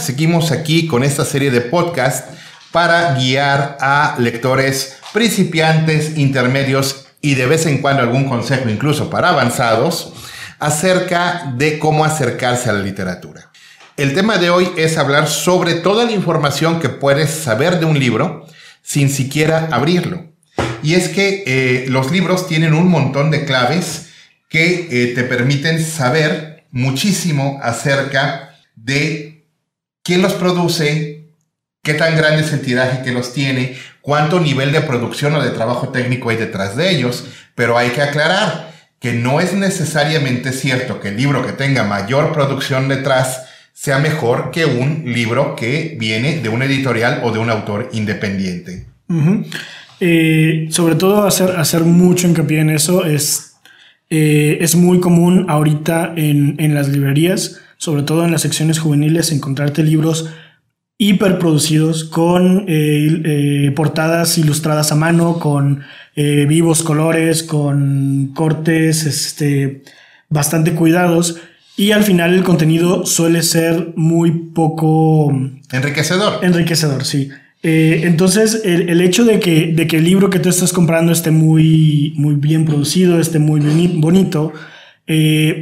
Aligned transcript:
Seguimos 0.00 0.50
aquí 0.50 0.88
con 0.88 1.04
esta 1.04 1.24
serie 1.24 1.52
de 1.52 1.60
podcast 1.60 2.28
para 2.72 3.14
guiar 3.14 3.78
a 3.80 4.16
lectores 4.18 4.96
principiantes, 5.12 6.18
intermedios 6.18 7.06
y 7.20 7.36
de 7.36 7.46
vez 7.46 7.66
en 7.66 7.78
cuando 7.78 8.02
algún 8.02 8.28
consejo 8.28 8.68
incluso 8.68 9.08
para 9.10 9.28
avanzados 9.28 10.12
acerca 10.58 11.54
de 11.56 11.78
cómo 11.78 12.04
acercarse 12.04 12.68
a 12.68 12.72
la 12.72 12.80
literatura. 12.80 13.52
El 13.96 14.12
tema 14.12 14.38
de 14.38 14.50
hoy 14.50 14.68
es 14.76 14.98
hablar 14.98 15.28
sobre 15.28 15.74
toda 15.74 16.04
la 16.04 16.12
información 16.12 16.80
que 16.80 16.88
puedes 16.88 17.30
saber 17.30 17.78
de 17.78 17.86
un 17.86 17.96
libro 17.96 18.48
sin 18.82 19.08
siquiera 19.08 19.68
abrirlo. 19.70 20.32
Y 20.82 20.94
es 20.94 21.10
que 21.10 21.44
eh, 21.46 21.84
los 21.86 22.10
libros 22.10 22.48
tienen 22.48 22.74
un 22.74 22.88
montón 22.88 23.30
de 23.30 23.44
claves 23.44 24.08
que 24.48 24.88
eh, 24.90 25.14
te 25.14 25.22
permiten 25.22 25.80
saber 25.80 26.64
muchísimo 26.72 27.60
acerca 27.62 28.56
de 28.74 29.39
quién 30.02 30.22
los 30.22 30.34
produce, 30.34 31.28
qué 31.82 31.94
tan 31.94 32.16
grande 32.16 32.42
es 32.42 32.52
el 32.52 32.60
tiraje 32.60 33.02
que 33.02 33.12
los 33.12 33.32
tiene, 33.32 33.76
cuánto 34.00 34.40
nivel 34.40 34.72
de 34.72 34.80
producción 34.80 35.34
o 35.34 35.42
de 35.42 35.50
trabajo 35.50 35.88
técnico 35.88 36.30
hay 36.30 36.36
detrás 36.36 36.76
de 36.76 36.90
ellos, 36.90 37.26
pero 37.54 37.76
hay 37.76 37.90
que 37.90 38.02
aclarar 38.02 38.70
que 38.98 39.12
no 39.14 39.40
es 39.40 39.54
necesariamente 39.54 40.52
cierto 40.52 41.00
que 41.00 41.08
el 41.08 41.16
libro 41.16 41.44
que 41.44 41.52
tenga 41.52 41.84
mayor 41.84 42.32
producción 42.32 42.88
detrás 42.88 43.46
sea 43.72 43.98
mejor 43.98 44.50
que 44.50 44.66
un 44.66 45.04
libro 45.06 45.56
que 45.56 45.96
viene 45.98 46.40
de 46.40 46.50
una 46.50 46.66
editorial 46.66 47.22
o 47.24 47.32
de 47.32 47.38
un 47.38 47.48
autor 47.48 47.88
independiente. 47.92 48.86
Eh, 50.00 50.68
sobre 50.70 50.96
todo 50.96 51.24
hacer, 51.24 51.56
hacer 51.56 51.82
mucho 51.82 52.28
hincapié 52.28 52.60
en 52.60 52.70
eso 52.70 53.06
es, 53.06 53.56
eh, 54.10 54.58
es 54.60 54.76
muy 54.76 55.00
común 55.00 55.46
ahorita 55.48 56.12
en, 56.16 56.56
en 56.58 56.74
las 56.74 56.88
librerías, 56.88 57.60
sobre 57.80 58.02
todo 58.02 58.26
en 58.26 58.30
las 58.30 58.42
secciones 58.42 58.78
juveniles, 58.78 59.32
encontrarte 59.32 59.82
libros 59.82 60.28
hiperproducidos 60.98 62.04
con 62.04 62.66
eh, 62.68 63.22
eh, 63.24 63.72
portadas 63.74 64.36
ilustradas 64.36 64.92
a 64.92 64.96
mano, 64.96 65.38
con 65.38 65.80
eh, 66.14 66.44
vivos 66.46 66.82
colores, 66.82 67.42
con 67.42 68.32
cortes 68.34 69.06
este, 69.06 69.82
bastante 70.28 70.74
cuidados. 70.74 71.38
Y 71.74 71.92
al 71.92 72.04
final 72.04 72.34
el 72.34 72.44
contenido 72.44 73.06
suele 73.06 73.42
ser 73.42 73.94
muy 73.96 74.30
poco... 74.30 75.32
Enriquecedor. 75.72 76.44
Enriquecedor, 76.44 77.06
sí. 77.06 77.30
entonces, 77.62 78.60
el, 78.66 79.00
hecho 79.00 79.24
de 79.24 79.40
que, 79.40 79.68
de 79.68 79.86
que 79.86 79.96
el 79.96 80.04
libro 80.04 80.28
que 80.28 80.38
tú 80.38 80.50
estás 80.50 80.74
comprando 80.74 81.12
esté 81.12 81.30
muy, 81.30 82.12
muy 82.16 82.34
bien 82.34 82.66
producido, 82.66 83.18
esté 83.18 83.38
muy 83.38 83.60
bonito, 83.96 84.52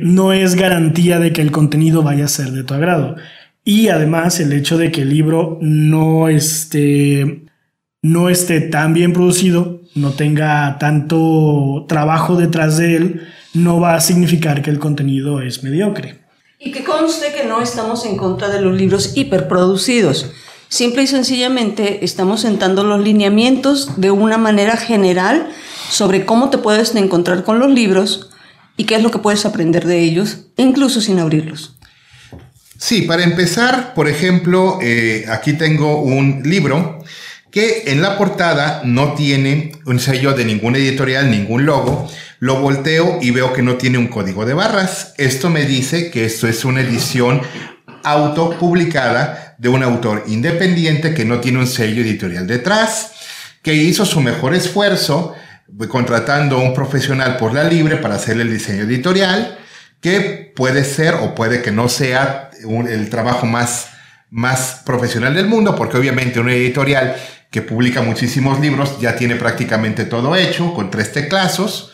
no 0.02 0.32
es 0.34 0.56
garantía 0.56 1.18
de 1.18 1.32
que 1.32 1.41
el 1.41 1.50
contenido 1.50 2.02
vaya 2.02 2.27
a 2.27 2.28
ser 2.28 2.50
de 2.50 2.64
tu 2.64 2.74
agrado. 2.74 3.16
Y 3.64 3.88
además 3.88 4.40
el 4.40 4.52
hecho 4.52 4.77
de 4.77 4.92
que 4.92 5.02
el 5.02 5.08
libro 5.08 5.58
no 5.62 6.28
esté, 6.28 7.46
no 8.02 8.28
esté 8.28 8.60
tan 8.60 8.92
bien 8.92 9.12
producido, 9.12 9.80
no 9.94 10.12
tenga 10.12 10.77
tanto 10.78 11.86
trabajo 11.88 12.36
detrás 12.36 12.77
de 12.77 12.96
él, 12.96 13.28
no 13.55 13.80
va 13.80 13.94
a 13.94 14.00
significar 14.00 14.60
que 14.60 14.70
el 14.70 14.78
contenido 14.78 15.40
es 15.40 15.62
mediocre. 15.62 16.18
Y 16.58 16.70
que 16.70 16.84
conste 16.84 17.33
que 17.33 17.46
no 17.46 17.62
estamos 17.62 18.05
en 18.05 18.16
contra 18.16 18.48
de 18.48 18.60
los 18.60 18.77
libros 18.77 19.16
hiperproducidos. 19.16 20.30
Simple 20.68 21.05
y 21.05 21.06
sencillamente 21.06 22.05
estamos 22.05 22.42
sentando 22.42 22.84
los 22.84 23.02
lineamientos 23.02 23.98
de 23.98 24.10
una 24.10 24.36
manera 24.36 24.77
general 24.77 25.48
sobre 25.90 26.27
cómo 26.27 26.50
te 26.50 26.58
puedes 26.58 26.94
encontrar 26.94 27.44
con 27.44 27.58
los 27.58 27.70
libros 27.70 28.27
y 28.78 28.84
qué 28.84 28.94
es 28.94 29.02
lo 29.02 29.10
que 29.10 29.18
puedes 29.18 29.44
aprender 29.44 29.84
de 29.84 29.98
ellos, 29.98 30.46
incluso 30.56 31.02
sin 31.02 31.18
abrirlos. 31.18 31.76
Sí, 32.78 33.02
para 33.02 33.24
empezar, 33.24 33.92
por 33.92 34.08
ejemplo, 34.08 34.78
eh, 34.80 35.26
aquí 35.28 35.54
tengo 35.54 36.00
un 36.00 36.42
libro 36.44 37.05
que 37.50 37.84
en 37.86 38.00
la 38.00 38.17
portada 38.17 38.83
no 38.84 39.14
tiene 39.14 39.72
un 39.84 39.98
sello 39.98 40.33
de 40.33 40.44
ningún 40.44 40.77
editorial, 40.77 41.28
ningún 41.28 41.67
logo. 41.67 42.08
Lo 42.38 42.61
volteo 42.61 43.18
y 43.20 43.33
veo 43.33 43.52
que 43.52 43.62
no 43.62 43.74
tiene 43.74 43.98
un 43.98 44.06
código 44.06 44.46
de 44.46 44.55
barras. 44.55 45.12
Esto 45.18 45.50
me 45.50 45.64
dice 45.64 46.11
que 46.12 46.24
esto 46.24 46.46
es 46.46 46.64
una 46.64 46.83
edición 46.83 47.42
autopublicada 48.05 49.56
de 49.58 49.68
un 49.68 49.83
autor 49.83 50.22
independiente 50.28 51.14
que 51.14 51.24
no 51.24 51.40
tiene 51.40 51.58
un 51.58 51.67
sello 51.67 52.02
editorial 52.02 52.46
detrás, 52.46 53.11
que 53.61 53.74
hizo 53.74 54.06
su 54.06 54.20
mejor 54.20 54.55
esfuerzo 54.55 55.34
contratando 55.89 56.56
a 56.56 56.62
un 56.62 56.74
profesional 56.74 57.36
por 57.36 57.52
la 57.52 57.64
libre 57.64 57.96
para 57.96 58.14
hacer 58.14 58.40
el 58.40 58.51
diseño 58.51 58.84
editorial 58.84 59.58
que 60.01 60.52
puede 60.55 60.84
ser 60.84 61.14
o 61.14 61.34
puede 61.34 61.62
que 61.62 61.73
no 61.73 61.89
sea 61.89 62.51
el 62.61 63.11
trabajo 63.11 63.46
más, 63.46 63.89
más 64.30 64.83
profesional 64.84 65.34
del 65.34 65.46
mundo, 65.46 65.74
porque 65.74 65.96
obviamente 65.96 66.40
una 66.40 66.52
editorial 66.52 67.17
que 67.51 67.62
publica 67.62 68.02
muchísimos 68.02 68.61
libros 68.61 69.01
ya 69.01 69.17
tiene 69.17 69.36
prácticamente 69.36 70.05
todo 70.05 70.36
hecho 70.36 70.74
con 70.74 70.90
tres 70.90 71.12
teclazos. 71.12 71.92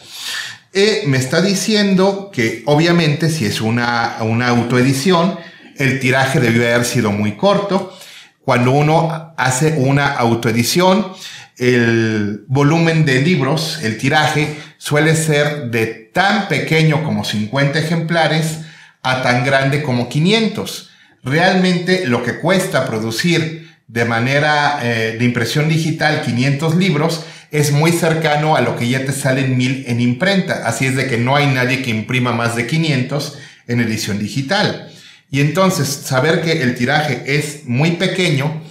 Eh, 0.72 1.04
me 1.06 1.18
está 1.18 1.40
diciendo 1.40 2.30
que 2.32 2.62
obviamente 2.66 3.30
si 3.30 3.46
es 3.46 3.60
una, 3.60 4.16
una 4.20 4.48
autoedición, 4.48 5.38
el 5.76 6.00
tiraje 6.00 6.40
debió 6.40 6.62
haber 6.62 6.84
sido 6.84 7.12
muy 7.12 7.36
corto. 7.36 7.96
Cuando 8.44 8.72
uno 8.72 9.32
hace 9.36 9.74
una 9.78 10.08
autoedición, 10.12 11.12
el 11.58 12.44
volumen 12.48 13.04
de 13.04 13.20
libros, 13.22 13.80
el 13.82 13.98
tiraje, 13.98 14.56
suele 14.78 15.14
ser 15.14 15.70
de 15.70 15.86
tan 15.86 16.48
pequeño 16.48 17.04
como 17.04 17.24
50 17.24 17.78
ejemplares 17.78 18.60
a 19.02 19.22
tan 19.22 19.44
grande 19.44 19.82
como 19.82 20.08
500. 20.08 20.90
Realmente 21.22 22.06
lo 22.06 22.22
que 22.22 22.38
cuesta 22.38 22.86
producir 22.86 23.70
de 23.86 24.04
manera 24.04 24.80
eh, 24.82 25.16
de 25.18 25.24
impresión 25.24 25.68
digital 25.68 26.22
500 26.22 26.76
libros 26.76 27.24
es 27.50 27.70
muy 27.70 27.92
cercano 27.92 28.56
a 28.56 28.60
lo 28.60 28.76
que 28.76 28.88
ya 28.88 29.04
te 29.04 29.12
salen 29.12 29.56
mil 29.56 29.84
en 29.86 30.00
imprenta. 30.00 30.66
Así 30.66 30.86
es 30.86 30.96
de 30.96 31.06
que 31.06 31.18
no 31.18 31.36
hay 31.36 31.46
nadie 31.46 31.82
que 31.82 31.90
imprima 31.90 32.32
más 32.32 32.56
de 32.56 32.66
500 32.66 33.38
en 33.68 33.80
edición 33.80 34.18
digital. 34.18 34.90
Y 35.30 35.40
entonces 35.40 35.88
saber 35.88 36.42
que 36.42 36.62
el 36.62 36.74
tiraje 36.74 37.22
es 37.26 37.64
muy 37.64 37.92
pequeño 37.92 38.63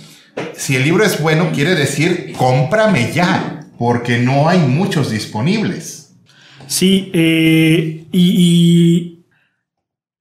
si 0.55 0.75
el 0.75 0.83
libro 0.83 1.03
es 1.03 1.21
bueno, 1.21 1.51
quiere 1.53 1.75
decir 1.75 2.33
cómprame 2.37 3.11
ya, 3.13 3.67
porque 3.77 4.17
no 4.17 4.47
hay 4.47 4.59
muchos 4.59 5.11
disponibles. 5.11 6.03
Sí, 6.67 7.11
eh, 7.13 8.05
y, 8.11 9.25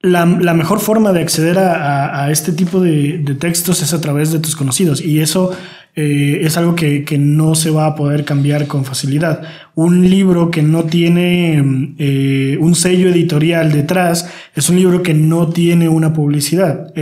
la, 0.00 0.26
mejor 0.26 0.80
forma 0.80 1.12
de 1.12 1.20
acceder 1.20 1.58
a, 1.58 2.28
este 2.30 2.52
tipo 2.52 2.80
de, 2.80 3.36
textos 3.38 3.82
es 3.82 3.94
a 3.94 4.00
través 4.00 4.32
de 4.32 4.40
tus 4.40 4.56
conocidos, 4.56 5.00
y 5.00 5.20
eso 5.20 5.56
eh, 5.94 6.40
es 6.42 6.56
algo 6.56 6.74
que, 6.74 7.04
no 7.18 7.54
se 7.54 7.70
va 7.70 7.86
a 7.86 7.94
poder 7.94 8.24
cambiar 8.24 8.66
con 8.66 8.84
facilidad. 8.84 9.42
Un 9.76 10.10
libro 10.10 10.50
que 10.50 10.62
no 10.62 10.84
tiene 10.84 11.94
eh, 11.98 12.58
un 12.60 12.74
sello 12.74 13.08
editorial 13.10 13.70
detrás 13.70 14.28
es 14.56 14.68
un 14.68 14.76
libro 14.76 15.02
que 15.02 15.14
no 15.14 15.50
tiene 15.50 15.88
una 15.88 16.12
publicidad, 16.12 16.92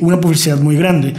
una 0.00 0.20
publicidad 0.20 0.58
muy 0.58 0.76
grande. 0.76 1.12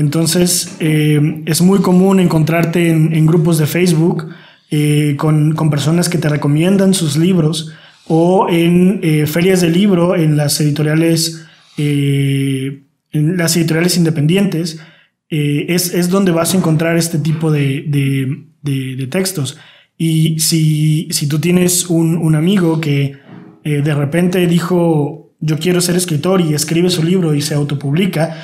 Entonces, 0.00 0.76
eh, 0.80 1.42
es 1.44 1.60
muy 1.60 1.80
común 1.80 2.20
encontrarte 2.20 2.88
en, 2.88 3.26
grupos 3.26 3.58
de 3.58 3.66
Facebook 3.66 4.28
eh, 4.70 5.14
con, 5.18 5.54
personas 5.70 6.08
que 6.08 6.16
te 6.16 6.30
recomiendan 6.30 6.94
sus 6.94 7.18
libros 7.18 7.72
o 8.06 8.48
en 8.48 9.00
eh, 9.02 9.26
ferias 9.26 9.60
de 9.60 9.68
libro 9.68 10.16
en 10.16 10.38
las 10.38 10.58
editoriales, 10.58 11.44
en 11.76 12.86
las 13.12 13.56
editoriales 13.58 13.98
independientes. 13.98 14.80
Es, 15.28 16.08
donde 16.08 16.32
vas 16.32 16.54
a 16.54 16.56
encontrar 16.56 16.96
este 16.96 17.18
tipo 17.18 17.52
de, 17.52 19.06
textos. 19.10 19.58
Y 19.98 20.40
si, 20.40 21.28
tú 21.28 21.38
tienes 21.40 21.90
un, 21.90 22.34
amigo 22.34 22.80
que 22.80 23.18
de 23.62 23.94
repente 23.94 24.46
dijo, 24.46 25.34
yo 25.40 25.58
quiero 25.58 25.82
ser 25.82 25.96
escritor 25.96 26.40
y 26.40 26.54
escribe 26.54 26.88
su 26.88 27.02
libro 27.02 27.34
y 27.34 27.42
se 27.42 27.54
autopublica, 27.54 28.34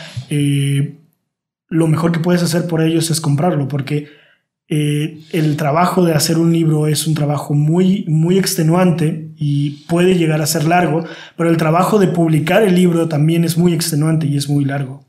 lo 1.68 1.86
mejor 1.88 2.12
que 2.12 2.20
puedes 2.20 2.42
hacer 2.42 2.66
por 2.66 2.82
ellos 2.82 3.10
es 3.10 3.20
comprarlo, 3.20 3.68
porque 3.68 4.08
eh, 4.68 5.20
el 5.32 5.56
trabajo 5.56 6.04
de 6.04 6.12
hacer 6.12 6.38
un 6.38 6.52
libro 6.52 6.88
es 6.88 7.06
un 7.06 7.14
trabajo 7.14 7.54
muy, 7.54 8.04
muy 8.08 8.38
extenuante 8.38 9.30
y 9.36 9.84
puede 9.86 10.16
llegar 10.16 10.42
a 10.42 10.46
ser 10.46 10.64
largo, 10.64 11.04
pero 11.36 11.50
el 11.50 11.56
trabajo 11.56 11.98
de 11.98 12.08
publicar 12.08 12.62
el 12.62 12.74
libro 12.74 13.08
también 13.08 13.44
es 13.44 13.56
muy 13.56 13.72
extenuante 13.72 14.26
y 14.26 14.36
es 14.36 14.48
muy 14.48 14.64
largo. 14.64 15.06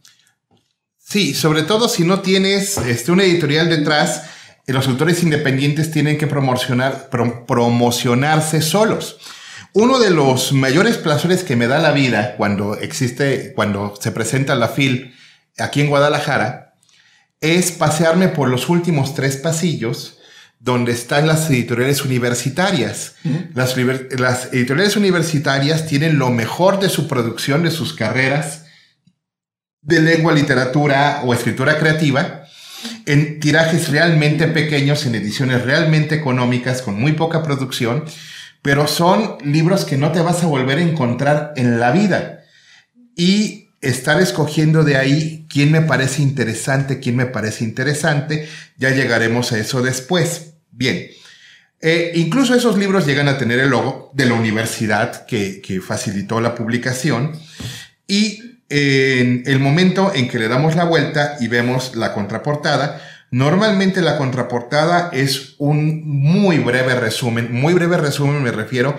Sí, 0.99 1.33
sobre 1.33 1.63
todo 1.63 1.87
si 1.89 2.03
no 2.03 2.19
tienes 2.19 2.77
este, 2.77 3.11
una 3.11 3.23
editorial 3.23 3.69
detrás, 3.69 4.29
eh, 4.67 4.73
los 4.73 4.87
autores 4.87 5.23
independientes 5.23 5.89
tienen 5.89 6.17
que 6.17 6.27
promocionar, 6.27 7.09
promocionarse 7.47 8.61
solos. 8.61 9.17
Uno 9.73 9.99
de 9.99 10.11
los 10.11 10.53
mayores 10.53 10.97
placeres 10.97 11.43
que 11.43 11.55
me 11.55 11.67
da 11.67 11.79
la 11.79 11.91
vida 11.91 12.35
cuando 12.35 12.75
existe, 12.75 13.53
cuando 13.55 13.95
se 13.99 14.11
presenta 14.11 14.55
la 14.55 14.67
FIL, 14.67 15.13
aquí 15.57 15.81
en 15.81 15.89
Guadalajara 15.89 16.75
es 17.41 17.71
pasearme 17.71 18.29
por 18.29 18.49
los 18.49 18.69
últimos 18.69 19.13
tres 19.13 19.37
pasillos 19.37 20.17
donde 20.59 20.91
están 20.91 21.27
las 21.27 21.49
editoriales 21.49 22.03
universitarias. 22.03 23.15
las, 23.53 23.75
las, 23.77 24.53
editoriales 24.53 24.95
universitarias 24.95 25.85
tienen 25.85 26.17
lo 26.17 26.31
mejor 26.31 26.79
de 26.79 26.89
su 26.89 27.07
producción, 27.07 27.63
de 27.63 27.71
sus 27.71 27.93
carreras, 27.93 28.65
de 29.81 30.01
lengua, 30.01 30.33
literatura 30.33 31.21
o 31.23 31.33
escritura 31.33 31.77
creativa 31.77 32.47
en 33.05 33.39
tirajes 33.39 33.89
realmente 33.89 34.47
pequeños, 34.47 35.05
en 35.05 35.15
ediciones 35.15 35.63
realmente 35.63 36.15
económicas, 36.15 36.81
con 36.81 36.99
muy 36.99 37.13
poca 37.13 37.43
producción, 37.43 38.03
pero 38.61 38.87
son 38.87 39.37
libros 39.43 39.85
que 39.85 39.97
no 39.97 40.11
te 40.11 40.21
vas 40.21 40.43
a 40.43 40.47
volver 40.47 40.79
a 40.79 40.81
encontrar 40.81 41.53
en 41.55 41.79
la 41.79 41.91
vida. 41.91 42.43
Y 43.15 43.66
estar 43.89 44.21
escogiendo 44.21 44.83
de 44.83 44.97
ahí 44.97 45.45
quién 45.49 45.71
me 45.71 45.81
parece 45.81 46.21
interesante, 46.21 46.99
quién 46.99 47.15
me 47.15 47.25
parece 47.25 47.63
interesante, 47.63 48.47
ya 48.77 48.91
llegaremos 48.91 49.51
a 49.51 49.59
eso 49.59 49.81
después. 49.81 50.53
Bien, 50.71 51.07
eh, 51.81 52.11
incluso 52.15 52.55
esos 52.55 52.77
libros 52.77 53.05
llegan 53.05 53.27
a 53.27 53.37
tener 53.37 53.59
el 53.59 53.69
logo 53.69 54.11
de 54.13 54.25
la 54.25 54.33
universidad 54.33 55.25
que, 55.25 55.61
que 55.61 55.81
facilitó 55.81 56.41
la 56.41 56.55
publicación 56.55 57.33
y 58.07 58.57
en 58.69 59.43
el 59.45 59.59
momento 59.59 60.11
en 60.13 60.27
que 60.27 60.39
le 60.39 60.47
damos 60.47 60.75
la 60.75 60.83
vuelta 60.83 61.37
y 61.39 61.47
vemos 61.47 61.95
la 61.95 62.13
contraportada, 62.13 63.01
normalmente 63.31 64.01
la 64.01 64.17
contraportada 64.17 65.09
es 65.13 65.55
un 65.57 66.03
muy 66.05 66.57
breve 66.59 66.95
resumen, 66.95 67.51
muy 67.51 67.73
breve 67.73 67.97
resumen 67.97 68.43
me 68.43 68.51
refiero 68.51 68.97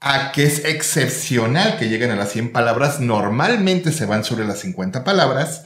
a 0.00 0.32
que 0.32 0.44
es 0.44 0.64
excepcional 0.64 1.78
que 1.78 1.88
lleguen 1.88 2.10
a 2.10 2.16
las 2.16 2.32
100 2.32 2.52
palabras, 2.52 3.00
normalmente 3.00 3.92
se 3.92 4.06
van 4.06 4.24
sobre 4.24 4.46
las 4.46 4.60
50 4.60 5.04
palabras, 5.04 5.64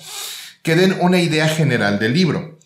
que 0.62 0.76
den 0.76 0.96
una 1.00 1.20
idea 1.20 1.48
general 1.48 1.98
del 1.98 2.14
libro. 2.14 2.58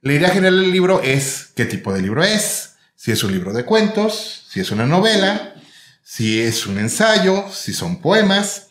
La 0.00 0.12
idea 0.12 0.30
general 0.30 0.60
del 0.60 0.70
libro 0.70 1.02
es 1.02 1.48
qué 1.56 1.64
tipo 1.64 1.92
de 1.92 2.02
libro 2.02 2.22
es, 2.22 2.74
si 2.94 3.10
es 3.10 3.22
un 3.24 3.32
libro 3.32 3.52
de 3.52 3.64
cuentos, 3.64 4.44
si 4.48 4.60
es 4.60 4.70
una 4.70 4.86
novela, 4.86 5.54
si 6.02 6.40
es 6.40 6.66
un 6.66 6.78
ensayo, 6.78 7.46
si 7.52 7.72
son 7.72 8.00
poemas, 8.00 8.68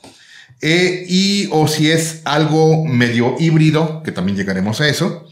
eh, 0.61 1.05
y 1.07 1.49
o 1.51 1.67
si 1.67 1.91
es 1.91 2.21
algo 2.25 2.85
medio 2.85 3.35
híbrido, 3.39 4.01
que 4.03 4.11
también 4.11 4.38
llegaremos 4.38 4.81
a 4.81 4.88
eso, 4.88 5.27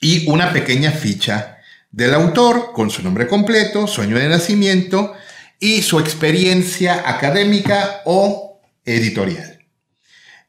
y 0.00 0.28
una 0.28 0.52
pequeña 0.52 0.90
ficha 0.90 1.58
del 1.90 2.12
autor 2.12 2.72
con 2.74 2.90
su 2.90 3.02
nombre 3.02 3.26
completo, 3.26 3.86
su 3.86 4.02
año 4.02 4.18
de 4.18 4.28
nacimiento 4.28 5.14
y 5.60 5.82
su 5.82 5.98
experiencia 5.98 7.08
académica 7.08 8.02
o 8.04 8.60
editorial. 8.84 9.58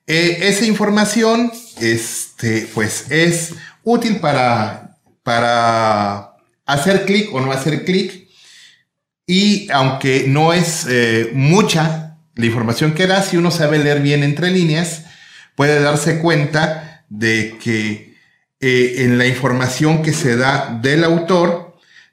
Eh, 0.06 0.40
esa 0.42 0.66
información 0.66 1.52
este, 1.80 2.68
pues, 2.74 3.12
es 3.12 3.54
útil 3.84 4.20
para, 4.20 4.98
para 5.24 6.36
hacer 6.66 7.06
clic 7.06 7.34
o 7.34 7.42
no 7.42 7.52
hacer 7.52 7.84
clic 7.84 8.28
y 9.26 9.70
aunque 9.72 10.26
no 10.28 10.54
es 10.54 10.86
eh, 10.90 11.32
mucha 11.34 12.18
la 12.36 12.46
información 12.46 12.94
que 12.94 13.08
da, 13.08 13.22
si 13.22 13.36
uno 13.36 13.52
sabe 13.52 13.80
leer 13.80 14.02
bien 14.02 14.24
entre 14.24 14.52
líneas, 14.52 15.04
puede 15.56 15.82
darse 15.82 16.20
cuenta 16.20 17.04
de 17.10 17.58
que 17.62 18.16
eh, 18.60 18.96
en 19.00 19.18
la 19.18 19.26
información 19.26 20.02
que 20.02 20.14
se 20.14 20.38
da 20.38 20.80
del 20.82 21.04
autor, 21.04 21.67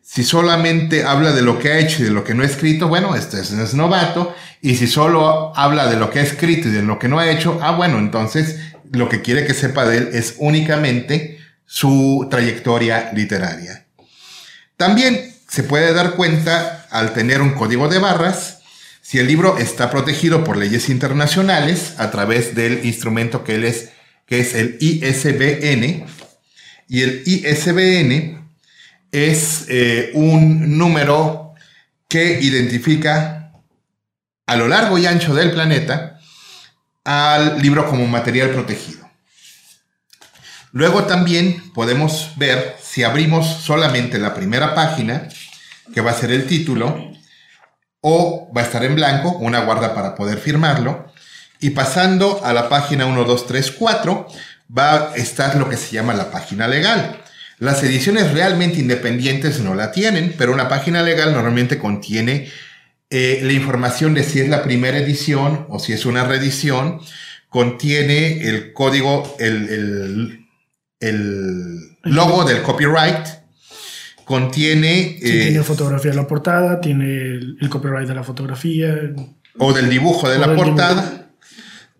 si 0.04 0.22
solamente 0.22 1.04
habla 1.04 1.32
de 1.32 1.40
lo 1.40 1.58
que 1.58 1.72
ha 1.72 1.78
hecho 1.78 2.02
y 2.02 2.04
de 2.04 2.10
lo 2.10 2.24
que 2.24 2.34
no 2.34 2.42
ha 2.42 2.46
escrito, 2.46 2.88
bueno, 2.88 3.16
este 3.16 3.40
es, 3.40 3.74
novato. 3.74 4.34
Y 4.60 4.76
si 4.76 4.86
solo 4.86 5.56
habla 5.56 5.86
de 5.86 5.96
lo 5.96 6.10
que 6.10 6.20
ha 6.20 6.22
escrito 6.22 6.68
y 6.68 6.72
de 6.72 6.82
lo 6.82 6.98
que 6.98 7.08
no 7.08 7.18
ha 7.18 7.30
hecho, 7.30 7.58
ah, 7.62 7.72
bueno, 7.72 7.98
entonces 7.98 8.60
lo 8.92 9.08
que 9.08 9.22
quiere 9.22 9.46
que 9.46 9.54
sepa 9.54 9.86
de 9.86 9.98
él 9.98 10.08
es 10.12 10.34
únicamente 10.38 11.38
su 11.64 12.28
trayectoria 12.30 13.12
literaria. 13.14 13.86
También 14.76 15.34
se 15.48 15.62
puede 15.62 15.94
dar 15.94 16.12
cuenta 16.12 16.86
al 16.90 17.14
tener 17.14 17.40
un 17.40 17.52
código 17.52 17.88
de 17.88 17.98
barras 17.98 18.58
si 19.00 19.18
el 19.18 19.26
libro 19.26 19.58
está 19.58 19.90
protegido 19.90 20.44
por 20.44 20.56
leyes 20.56 20.90
internacionales 20.90 21.94
a 21.98 22.10
través 22.10 22.54
del 22.54 22.84
instrumento 22.84 23.42
que, 23.42 23.66
es, 23.66 23.90
que 24.26 24.40
es 24.40 24.54
el 24.54 24.76
ISBN, 24.80 26.06
y 26.88 27.02
el 27.02 27.22
ISBN 27.26 28.43
es 29.14 29.66
eh, 29.68 30.10
un 30.14 30.76
número 30.76 31.54
que 32.08 32.40
identifica 32.40 33.52
a 34.44 34.56
lo 34.56 34.66
largo 34.66 34.98
y 34.98 35.06
ancho 35.06 35.34
del 35.34 35.52
planeta 35.52 36.18
al 37.04 37.62
libro 37.62 37.88
como 37.88 38.06
material 38.08 38.50
protegido. 38.50 39.08
Luego 40.72 41.04
también 41.04 41.72
podemos 41.72 42.32
ver, 42.34 42.76
si 42.82 43.04
abrimos 43.04 43.46
solamente 43.46 44.18
la 44.18 44.34
primera 44.34 44.74
página, 44.74 45.28
que 45.94 46.00
va 46.00 46.10
a 46.10 46.18
ser 46.18 46.32
el 46.32 46.48
título, 46.48 47.12
o 48.00 48.50
va 48.54 48.62
a 48.62 48.64
estar 48.64 48.84
en 48.84 48.96
blanco, 48.96 49.30
una 49.38 49.60
guarda 49.60 49.94
para 49.94 50.16
poder 50.16 50.38
firmarlo. 50.38 51.12
Y 51.60 51.70
pasando 51.70 52.44
a 52.44 52.52
la 52.52 52.68
página 52.68 53.06
1, 53.06 53.22
2, 53.22 53.46
3, 53.46 53.70
4, 53.78 54.26
va 54.76 55.12
a 55.12 55.14
estar 55.14 55.54
lo 55.54 55.68
que 55.68 55.76
se 55.76 55.92
llama 55.92 56.14
la 56.14 56.32
página 56.32 56.66
legal. 56.66 57.23
Las 57.64 57.82
ediciones 57.82 58.30
realmente 58.34 58.78
independientes 58.78 59.60
no 59.60 59.74
la 59.74 59.90
tienen, 59.90 60.34
pero 60.36 60.52
una 60.52 60.68
página 60.68 61.02
legal 61.02 61.32
normalmente 61.32 61.78
contiene 61.78 62.50
eh, 63.08 63.40
la 63.42 63.54
información 63.54 64.12
de 64.12 64.22
si 64.22 64.40
es 64.40 64.50
la 64.50 64.62
primera 64.62 64.98
edición 64.98 65.64
o 65.70 65.78
si 65.78 65.94
es 65.94 66.04
una 66.04 66.24
reedición, 66.24 67.00
contiene 67.48 68.46
el 68.46 68.74
código, 68.74 69.34
el, 69.38 70.44
el 71.00 71.96
logo 72.02 72.44
del 72.44 72.60
copyright, 72.60 73.28
contiene... 74.26 75.16
tiene 75.18 75.56
eh, 75.56 75.62
fotografía 75.62 76.10
de 76.10 76.18
la 76.18 76.26
portada, 76.26 76.82
tiene 76.82 77.16
el, 77.16 77.68
copyright 77.70 78.06
de 78.06 78.14
la 78.14 78.24
fotografía. 78.24 78.94
O 79.56 79.72
del 79.72 79.88
dibujo 79.88 80.28
de 80.28 80.38
la 80.38 80.54
portada. 80.54 81.30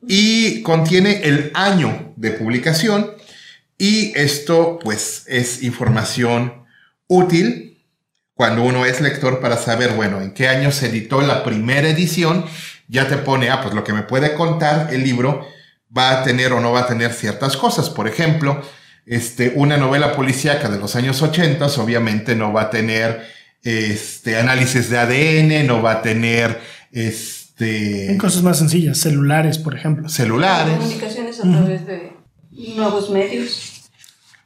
Y 0.06 0.60
contiene 0.60 1.22
el 1.22 1.50
año 1.54 2.12
de 2.16 2.32
publicación. 2.32 3.13
Y 3.78 4.12
esto 4.16 4.78
pues 4.82 5.24
es 5.26 5.62
información 5.62 6.64
útil 7.06 7.82
cuando 8.34 8.62
uno 8.62 8.84
es 8.84 9.00
lector 9.00 9.40
para 9.40 9.56
saber, 9.56 9.92
bueno, 9.92 10.20
en 10.20 10.32
qué 10.32 10.48
año 10.48 10.72
se 10.72 10.88
editó 10.88 11.22
la 11.22 11.44
primera 11.44 11.88
edición. 11.88 12.44
Ya 12.88 13.08
te 13.08 13.16
pone, 13.16 13.50
ah, 13.50 13.62
pues 13.62 13.74
lo 13.74 13.84
que 13.84 13.92
me 13.92 14.02
puede 14.02 14.34
contar 14.34 14.92
el 14.92 15.02
libro 15.02 15.46
va 15.96 16.20
a 16.20 16.24
tener 16.24 16.52
o 16.52 16.60
no 16.60 16.72
va 16.72 16.80
a 16.80 16.86
tener 16.86 17.12
ciertas 17.12 17.56
cosas. 17.56 17.90
Por 17.90 18.08
ejemplo, 18.08 18.60
este, 19.06 19.52
una 19.54 19.76
novela 19.76 20.14
policíaca 20.16 20.68
de 20.68 20.78
los 20.78 20.96
años 20.96 21.22
80 21.22 21.66
obviamente 21.78 22.34
no 22.34 22.52
va 22.52 22.62
a 22.62 22.70
tener 22.70 23.22
este, 23.62 24.36
análisis 24.36 24.90
de 24.90 24.98
ADN, 24.98 25.66
no 25.66 25.82
va 25.82 25.92
a 25.92 26.02
tener 26.02 26.60
este, 26.90 28.10
en 28.10 28.18
cosas 28.18 28.42
más 28.42 28.58
sencillas, 28.58 28.98
celulares, 28.98 29.58
por 29.58 29.74
ejemplo. 29.74 30.08
Celulares. 30.08 30.76
Comunicaciones 30.76 31.40
a 31.40 31.42
través 31.42 31.86
de 31.86 32.13
nuevos 32.54 33.10
medios. 33.10 33.90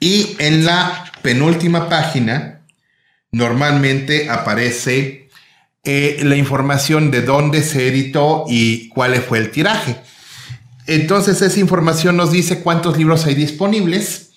Y 0.00 0.36
en 0.38 0.64
la 0.64 1.12
penúltima 1.22 1.88
página 1.88 2.62
normalmente 3.32 4.30
aparece 4.30 5.28
eh, 5.84 6.20
la 6.22 6.36
información 6.36 7.10
de 7.10 7.22
dónde 7.22 7.62
se 7.62 7.88
editó 7.88 8.44
y 8.48 8.88
cuál 8.90 9.14
fue 9.16 9.38
el 9.38 9.50
tiraje. 9.50 9.96
Entonces 10.86 11.42
esa 11.42 11.60
información 11.60 12.16
nos 12.16 12.32
dice 12.32 12.60
cuántos 12.60 12.96
libros 12.96 13.26
hay 13.26 13.34
disponibles 13.34 14.30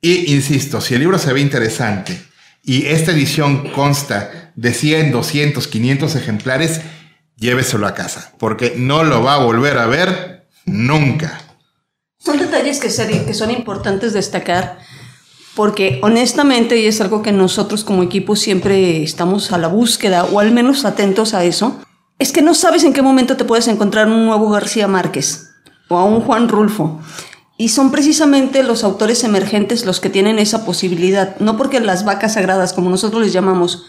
y 0.00 0.34
insisto, 0.34 0.80
si 0.80 0.94
el 0.94 1.00
libro 1.00 1.18
se 1.18 1.32
ve 1.32 1.40
interesante 1.40 2.20
y 2.62 2.86
esta 2.86 3.12
edición 3.12 3.70
consta 3.70 4.52
de 4.54 4.74
100, 4.74 5.12
200, 5.12 5.66
500 5.66 6.16
ejemplares, 6.16 6.80
lléveselo 7.36 7.86
a 7.86 7.94
casa, 7.94 8.32
porque 8.38 8.74
no 8.76 9.04
lo 9.04 9.22
va 9.22 9.34
a 9.34 9.44
volver 9.44 9.78
a 9.78 9.86
ver 9.86 10.46
nunca. 10.66 11.43
Son 12.24 12.38
detalles 12.38 12.80
que, 12.80 13.34
son 13.34 13.50
importantes 13.50 14.14
destacar, 14.14 14.78
porque 15.54 16.00
honestamente, 16.02 16.80
y 16.80 16.86
es 16.86 17.02
algo 17.02 17.20
que 17.20 17.32
nosotros 17.32 17.84
como 17.84 18.02
equipo 18.02 18.34
siempre 18.34 19.02
estamos 19.02 19.52
a 19.52 19.58
la 19.58 19.68
búsqueda, 19.68 20.24
o 20.24 20.40
al 20.40 20.50
menos 20.50 20.86
atentos 20.86 21.34
a 21.34 21.44
eso, 21.44 21.78
es 22.18 22.32
que 22.32 22.40
no 22.40 22.54
sabes 22.54 22.82
en 22.84 22.94
qué 22.94 23.02
momento 23.02 23.36
te 23.36 23.44
puedes 23.44 23.68
encontrar 23.68 24.06
un 24.06 24.24
nuevo 24.24 24.48
García 24.48 24.88
Márquez 24.88 25.50
o 25.88 25.98
a 25.98 26.04
un 26.04 26.22
Juan 26.22 26.48
Rulfo. 26.48 26.98
Y 27.58 27.68
son 27.68 27.90
precisamente 27.90 28.62
los 28.62 28.84
autores 28.84 29.22
emergentes 29.22 29.84
los 29.84 30.00
que 30.00 30.08
tienen 30.08 30.38
esa 30.38 30.64
posibilidad, 30.64 31.36
no 31.40 31.58
porque 31.58 31.78
las 31.80 32.06
vacas 32.06 32.34
sagradas, 32.34 32.72
como 32.72 32.88
nosotros 32.88 33.20
les 33.20 33.34
llamamos, 33.34 33.84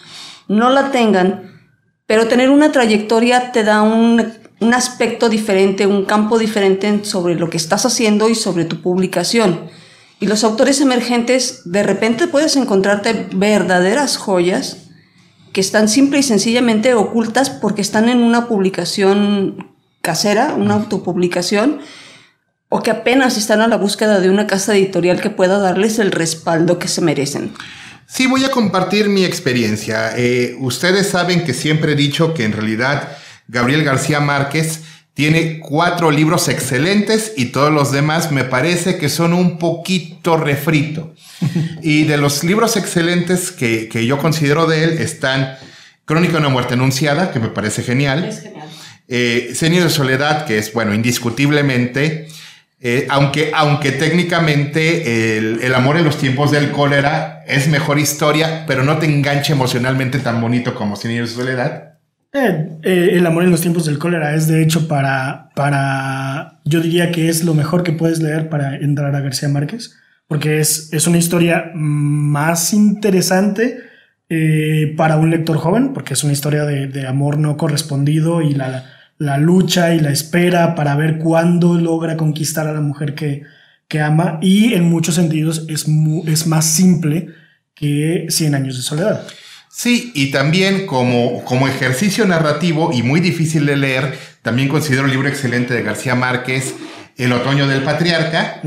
no 0.49 0.69
la 0.69 0.91
tengan, 0.91 1.53
pero 2.05 2.27
tener 2.27 2.49
una 2.49 2.73
trayectoria 2.73 3.53
te 3.53 3.63
da 3.63 3.81
un, 3.81 4.33
aspecto 4.73 5.29
diferente, 5.29 5.87
un 5.87 6.05
campo 6.05 6.39
diferente 6.39 7.03
sobre 7.03 7.35
lo 7.35 7.49
que 7.49 7.57
estás 7.57 7.85
haciendo 7.85 8.29
y 8.29 8.35
sobre 8.35 8.65
tu 8.65 8.81
publicación. 8.81 9.69
Y 10.19 10.27
los 10.27 10.43
autores 10.43 10.79
emergentes, 10.81 11.61
de 11.65 11.83
repente 11.83 12.27
puedes 12.27 12.55
encontrarte 12.55 13.27
verdaderas 13.33 14.17
joyas 14.17 14.77
que 15.51 15.61
están 15.61 15.87
simple 15.87 16.19
y 16.19 16.23
sencillamente 16.23 16.93
ocultas 16.93 17.49
porque 17.49 17.81
están 17.81 18.09
en 18.09 18.19
una 18.19 18.47
publicación 18.47 19.73
casera, 20.01 20.53
una 20.53 20.75
autopublicación, 20.75 21.79
o 22.69 22.81
que 22.81 22.91
apenas 22.91 23.37
están 23.37 23.61
a 23.61 23.67
la 23.67 23.77
búsqueda 23.77 24.19
de 24.19 24.29
una 24.29 24.47
casa 24.47 24.75
editorial 24.75 25.21
que 25.21 25.29
pueda 25.29 25.59
darles 25.59 25.99
el 25.99 26.11
respaldo 26.11 26.79
que 26.79 26.87
se 26.87 27.01
merecen. 27.01 27.53
Sí, 28.07 28.27
voy 28.27 28.45
a 28.45 28.51
compartir 28.51 29.09
mi 29.09 29.23
experiencia. 29.25 30.13
Eh, 30.15 30.55
ustedes 30.59 31.09
saben 31.09 31.43
que 31.43 31.53
siempre 31.53 31.93
he 31.93 31.95
dicho 31.95 32.33
que 32.33 32.43
en 32.43 32.51
realidad 32.51 33.17
Gabriel 33.47 33.83
García 33.83 34.19
Márquez 34.19 34.81
tiene 35.13 35.59
cuatro 35.59 36.11
libros 36.11 36.49
excelentes 36.49 37.33
y 37.37 37.45
todos 37.45 37.71
los 37.71 37.91
demás 37.91 38.31
me 38.31 38.43
parece 38.43 38.97
que 38.97 39.09
son 39.09 39.33
un 39.33 39.57
poquito 39.57 40.37
refrito. 40.37 41.13
y 41.81 42.03
de 42.03 42.17
los 42.17 42.43
libros 42.43 42.75
excelentes 42.77 43.51
que, 43.51 43.87
que, 43.87 44.05
yo 44.05 44.17
considero 44.17 44.67
de 44.67 44.83
él 44.83 44.89
están 44.99 45.57
Crónica 46.05 46.33
de 46.33 46.39
una 46.39 46.49
muerte 46.49 46.75
anunciada, 46.75 47.31
que 47.31 47.39
me 47.39 47.47
parece 47.47 47.81
genial. 47.81 48.25
Es 48.25 48.43
genial. 48.43 48.69
Eh, 49.07 49.55
de 49.59 49.89
Soledad, 49.89 50.45
que 50.45 50.59
es, 50.59 50.71
bueno, 50.71 50.93
indiscutiblemente, 50.93 52.27
eh, 52.79 53.07
aunque, 53.09 53.51
aunque 53.55 53.91
técnicamente 53.91 55.37
el, 55.37 55.61
el, 55.63 55.73
amor 55.73 55.97
en 55.97 56.05
los 56.05 56.19
tiempos 56.19 56.51
del 56.51 56.71
cólera 56.71 57.43
es 57.47 57.67
mejor 57.67 57.97
historia, 57.97 58.65
pero 58.67 58.83
no 58.83 58.99
te 58.99 59.07
engancha 59.07 59.53
emocionalmente 59.53 60.19
tan 60.19 60.39
bonito 60.41 60.75
como 60.75 60.95
Cien 60.95 61.15
de 61.15 61.27
Soledad. 61.27 61.94
Eh, 62.35 62.79
eh, 62.83 63.09
el 63.13 63.25
amor 63.25 63.43
en 63.43 63.51
los 63.51 63.61
tiempos 63.61 63.85
del 63.85 63.97
cólera 63.97 64.35
es 64.35 64.49
de 64.49 64.61
hecho 64.61 64.89
para, 64.89 65.51
para, 65.55 66.59
yo 66.65 66.81
diría 66.81 67.09
que 67.09 67.29
es 67.29 67.45
lo 67.45 67.53
mejor 67.53 67.81
que 67.81 67.93
puedes 67.93 68.19
leer 68.19 68.49
para 68.49 68.75
entrar 68.75 69.15
a 69.15 69.21
García 69.21 69.47
Márquez, 69.47 69.95
porque 70.27 70.59
es, 70.59 70.91
es 70.91 71.07
una 71.07 71.17
historia 71.17 71.71
más 71.73 72.73
interesante 72.73 73.77
eh, 74.27 74.93
para 74.97 75.15
un 75.15 75.29
lector 75.29 75.55
joven, 75.55 75.93
porque 75.93 76.13
es 76.13 76.25
una 76.25 76.33
historia 76.33 76.65
de, 76.65 76.87
de 76.87 77.07
amor 77.07 77.37
no 77.37 77.55
correspondido 77.55 78.41
y 78.41 78.53
la, 78.53 78.83
la, 79.17 79.37
lucha 79.37 79.95
y 79.95 80.01
la 80.01 80.09
espera 80.09 80.75
para 80.75 80.97
ver 80.97 81.19
cuándo 81.19 81.75
logra 81.75 82.17
conquistar 82.17 82.67
a 82.67 82.73
la 82.73 82.81
mujer 82.81 83.15
que, 83.15 83.43
que 83.87 84.01
ama 84.01 84.39
y 84.41 84.73
en 84.73 84.83
muchos 84.83 85.15
sentidos 85.15 85.65
es, 85.69 85.85
es 86.25 86.47
más 86.47 86.65
simple 86.65 87.29
que 87.75 88.27
Cien 88.29 88.55
años 88.55 88.77
de 88.77 88.83
soledad. 88.83 89.25
Sí, 89.77 90.13
y 90.15 90.31
también 90.31 90.85
como, 90.85 91.43
como 91.43 91.67
ejercicio 91.67 92.25
narrativo 92.25 92.93
y 92.93 93.03
muy 93.03 93.19
difícil 93.19 93.65
de 93.65 93.75
leer, 93.75 94.17
también 94.41 94.69
considero 94.69 95.03
el 95.03 95.11
libro 95.11 95.27
excelente 95.27 95.73
de 95.73 95.83
García 95.83 96.15
Márquez, 96.15 96.75
El 97.17 97.33
otoño 97.33 97.67
del 97.67 97.83
patriarca, 97.83 98.61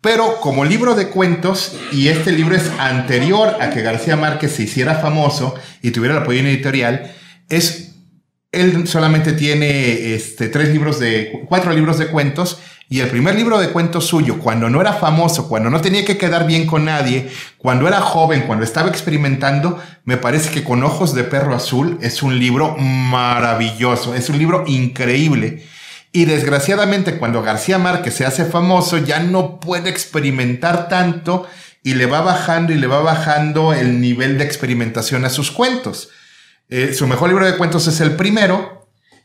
pero 0.00 0.40
como 0.40 0.64
libro 0.64 0.94
de 0.94 1.08
cuentos, 1.08 1.76
y 1.92 2.08
este 2.08 2.32
libro 2.32 2.56
es 2.56 2.70
anterior 2.78 3.58
a 3.60 3.68
que 3.68 3.82
García 3.82 4.16
Márquez 4.16 4.52
se 4.52 4.62
hiciera 4.62 4.94
famoso 4.94 5.54
y 5.82 5.90
tuviera 5.90 6.16
el 6.16 6.22
apoyo 6.22 6.40
editorial, 6.40 7.12
es, 7.50 7.96
él 8.50 8.88
solamente 8.88 9.34
tiene 9.34 10.14
este, 10.14 10.48
tres 10.48 10.70
libros 10.70 10.98
de, 10.98 11.44
cuatro 11.46 11.74
libros 11.74 11.98
de 11.98 12.06
cuentos, 12.06 12.58
y 12.90 13.00
el 13.00 13.08
primer 13.08 13.34
libro 13.34 13.58
de 13.58 13.68
cuentos 13.68 14.06
suyo, 14.06 14.38
cuando 14.38 14.70
no 14.70 14.80
era 14.80 14.94
famoso, 14.94 15.46
cuando 15.46 15.68
no 15.68 15.82
tenía 15.82 16.06
que 16.06 16.16
quedar 16.16 16.46
bien 16.46 16.66
con 16.66 16.86
nadie, 16.86 17.30
cuando 17.58 17.86
era 17.86 18.00
joven, 18.00 18.44
cuando 18.46 18.64
estaba 18.64 18.88
experimentando, 18.88 19.78
me 20.04 20.16
parece 20.16 20.50
que 20.50 20.64
con 20.64 20.82
ojos 20.82 21.14
de 21.14 21.24
perro 21.24 21.54
azul 21.54 21.98
es 22.00 22.22
un 22.22 22.38
libro 22.38 22.76
maravilloso, 22.78 24.14
es 24.14 24.30
un 24.30 24.38
libro 24.38 24.64
increíble. 24.66 25.66
Y 26.12 26.24
desgraciadamente 26.24 27.18
cuando 27.18 27.42
García 27.42 27.76
Márquez 27.76 28.14
se 28.14 28.24
hace 28.24 28.46
famoso 28.46 28.96
ya 28.96 29.20
no 29.20 29.60
puede 29.60 29.90
experimentar 29.90 30.88
tanto 30.88 31.46
y 31.82 31.92
le 31.92 32.06
va 32.06 32.22
bajando 32.22 32.72
y 32.72 32.76
le 32.76 32.86
va 32.86 33.00
bajando 33.00 33.74
el 33.74 34.00
nivel 34.00 34.38
de 34.38 34.44
experimentación 34.44 35.26
a 35.26 35.30
sus 35.30 35.50
cuentos. 35.50 36.08
Eh, 36.70 36.94
su 36.94 37.06
mejor 37.06 37.28
libro 37.28 37.44
de 37.44 37.56
cuentos 37.58 37.86
es 37.86 38.00
el 38.00 38.16
primero, 38.16 38.77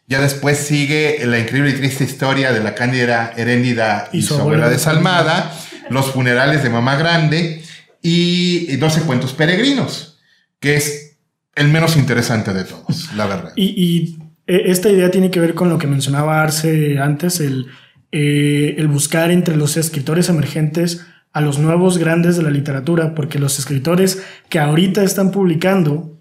ya 0.08 0.22
después 0.22 0.58
sigue 0.58 1.26
la 1.26 1.40
increíble 1.40 1.72
y 1.72 1.74
triste 1.74 2.04
historia 2.04 2.52
de 2.52 2.62
la 2.62 2.76
cándida 2.76 3.34
Heréndida 3.38 4.10
y, 4.12 4.22
su 4.22 4.36
abuela 4.36 4.70
desalmada, 4.70 5.52
los 5.90 6.12
funerales 6.12 6.64
de 6.64 6.70
Mamá 6.70 6.96
Grande 6.98 7.64
y 8.02 8.76
12 8.76 9.02
cuentos 9.02 9.34
peregrinos, 9.34 10.20
que 10.60 10.76
es 10.76 11.18
el 11.56 11.70
menos 11.70 11.96
interesante 11.96 12.54
de 12.54 12.66
todos, 12.66 13.14
la 13.16 13.28
verdad. 13.28 13.54
Y, 13.56 14.18
eh, 14.46 14.64
esta 14.66 14.90
idea 14.90 15.10
tiene 15.10 15.32
que 15.32 15.40
ver 15.40 15.54
con 15.54 15.70
lo 15.70 15.78
que 15.78 15.88
mencionaba 15.88 16.42
Arce 16.42 17.00
antes, 17.00 17.40
el, 17.40 17.68
eh, 18.12 18.76
el 18.78 18.88
buscar 18.90 19.32
entre 19.32 19.56
los 19.56 19.78
escritores 19.78 20.28
emergentes 20.28 21.06
a 21.32 21.42
los 21.42 21.60
nuevos 21.60 21.98
grandes 21.98 22.36
de 22.36 22.44
la 22.44 22.52
literatura, 22.52 23.16
porque 23.16 23.40
los 23.40 23.58
escritores 23.58 24.22
que 24.50 24.60
ahorita 24.60 25.04
están 25.04 25.32
publicando, 25.32 26.20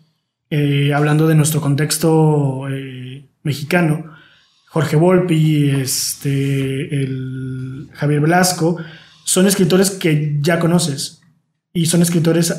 eh, 0.50 0.92
hablando 0.94 1.26
de 1.26 1.34
nuestro 1.34 1.60
contexto 1.60 2.66
mexicano, 3.42 4.12
Jorge 4.68 4.96
Volpi, 4.96 5.68
este, 5.70 7.02
el 7.02 7.90
Javier 7.92 8.20
Velasco, 8.20 8.78
son 9.24 9.46
escritores 9.46 9.90
que 9.90 10.38
ya 10.40 10.58
conoces 10.58 11.20
y 11.74 11.86
son 11.86 12.02
escritores 12.02 12.54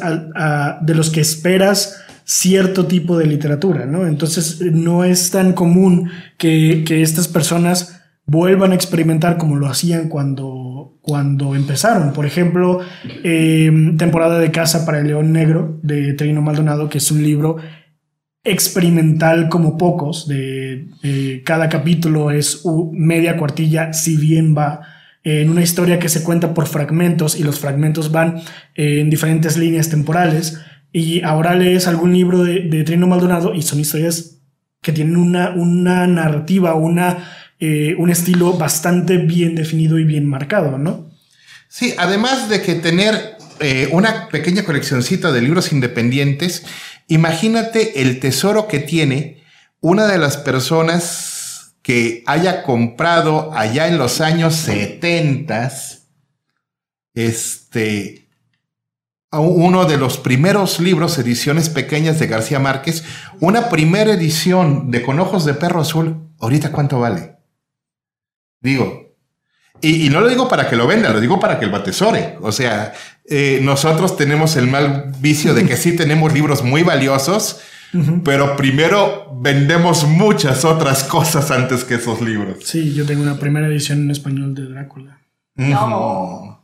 de 0.81 0.95
los 0.95 1.09
que 1.09 1.21
esperas 1.21 2.03
cierto 2.25 2.85
tipo 2.85 3.17
de 3.17 3.25
literatura, 3.25 3.85
¿no? 3.85 4.07
Entonces 4.07 4.61
no 4.61 5.03
es 5.03 5.31
tan 5.31 5.53
común 5.53 6.09
que, 6.37 6.83
estas 7.01 7.27
personas 7.27 8.01
vuelvan 8.25 8.71
a 8.71 8.75
experimentar 8.75 9.37
como 9.37 9.57
lo 9.57 9.67
hacían 9.67 10.07
cuando, 10.07 10.97
cuando 11.01 11.55
empezaron. 11.55 12.13
Por 12.13 12.25
ejemplo, 12.25 12.79
em, 13.23 13.97
Temporada 13.97 14.39
de 14.39 14.51
Casa 14.51 14.85
para 14.85 14.99
el 14.99 15.07
León 15.07 15.33
Negro 15.33 15.79
de 15.83 16.13
Trino 16.13 16.41
Maldonado, 16.41 16.89
que 16.89 16.99
es 16.99 17.11
un 17.11 17.21
libro 17.21 17.57
experimental 18.43 19.49
como 19.49 19.77
pocos, 19.77 20.27
de, 20.27 21.41
cada 21.45 21.69
capítulo 21.69 22.31
es 22.31 22.63
media 22.91 23.37
cuartilla, 23.37 23.93
si 23.93 24.17
bien 24.17 24.55
va 24.57 24.81
en 25.23 25.49
una 25.49 25.61
historia 25.61 25.99
que 25.99 26.09
se 26.09 26.23
cuenta 26.23 26.53
por 26.53 26.67
fragmentos 26.67 27.39
y 27.39 27.43
los 27.43 27.59
fragmentos 27.59 28.11
van 28.11 28.41
eh, 28.75 28.99
en 28.99 29.09
diferentes 29.09 29.57
líneas 29.57 29.89
temporales. 29.89 30.59
Y 30.91 31.21
ahora 31.23 31.55
lees 31.55 31.87
algún 31.87 32.13
libro 32.13 32.43
de, 32.43 32.61
de 32.61 32.83
Trino 32.83 33.07
Maldonado 33.07 33.53
y 33.55 33.61
son 33.61 33.79
historias 33.79 34.33
que 34.83 34.91
tienen 34.91 35.15
una, 35.15 35.51
una 35.51 36.05
narrativa, 36.05 36.75
una, 36.75 37.25
eh, 37.59 37.95
un 37.97 38.11
estilo 38.11 38.53
bastante 38.53 39.17
bien 39.17 39.55
definido 39.55 39.97
y 39.97 40.03
bien 40.03 40.27
marcado, 40.27 40.77
¿no? 40.77 41.09
Sí, 41.69 41.95
además 41.97 42.49
de 42.49 42.61
que 42.61 42.75
tener 42.75 43.32
eh, 43.63 43.89
una 43.91 44.29
pequeña 44.29 44.63
coleccioncita 44.63 45.31
de 45.31 45.41
libros 45.41 45.71
independientes, 45.71 46.63
Imagínate 47.07 48.01
el 48.01 48.19
tesoro 48.19 48.67
que 48.67 48.79
tiene 48.79 49.43
una 49.81 50.07
de 50.07 50.17
las 50.17 50.37
personas 50.37 51.75
que 51.81 52.23
haya 52.25 52.63
comprado 52.63 53.53
allá 53.53 53.87
en 53.87 53.97
los 53.97 54.21
años 54.21 54.55
70, 54.55 55.71
este, 57.13 58.29
uno 59.31 59.85
de 59.85 59.97
los 59.97 60.17
primeros 60.17 60.79
libros, 60.79 61.17
ediciones 61.17 61.67
pequeñas 61.67 62.19
de 62.19 62.27
García 62.27 62.59
Márquez, 62.59 63.03
una 63.41 63.69
primera 63.69 64.13
edición 64.13 64.89
de 64.89 65.01
Con 65.01 65.19
Ojos 65.19 65.43
de 65.43 65.55
Perro 65.55 65.81
Azul, 65.81 66.29
ahorita 66.39 66.71
cuánto 66.71 67.01
vale. 67.01 67.35
Digo, 68.61 69.02
y, 69.83 70.09
no 70.09 70.21
lo 70.21 70.29
digo 70.29 70.47
para 70.47 70.69
que 70.69 70.77
lo 70.77 70.87
venda, 70.87 71.11
lo 71.11 71.19
digo 71.19 71.41
para 71.41 71.59
que 71.59 71.65
lo 71.65 71.75
atesore. 71.75 72.37
O 72.41 72.53
sea, 72.53 72.93
eh, 73.25 73.59
nosotros 73.61 74.15
tenemos 74.15 74.55
el 74.55 74.67
mal 74.67 75.11
vicio 75.19 75.53
de 75.53 75.65
que 75.65 75.75
sí 75.75 75.93
tenemos 75.93 76.33
libros 76.33 76.63
muy 76.63 76.83
valiosos, 76.83 77.59
pero 78.23 78.55
primero 78.55 79.37
vendemos 79.41 80.05
muchas 80.07 80.63
otras 80.63 81.03
cosas 81.03 81.51
antes 81.51 81.83
que 81.83 81.95
esos 81.95 82.21
libros. 82.21 82.59
Sí, 82.63 82.93
yo 82.93 83.05
tengo 83.05 83.21
una 83.21 83.37
primera 83.37 83.67
edición 83.67 84.03
en 84.03 84.11
español 84.11 84.55
de 84.55 84.69
Drácula. 84.69 85.19